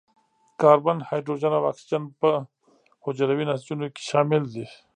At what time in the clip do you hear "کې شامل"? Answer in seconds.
3.95-4.43